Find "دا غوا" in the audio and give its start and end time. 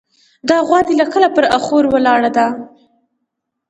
0.49-0.79